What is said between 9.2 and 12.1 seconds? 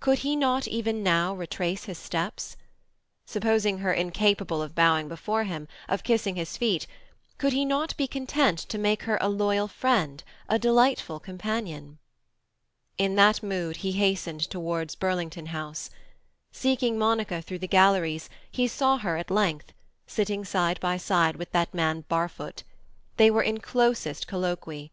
a loyal friend, a delightful companion?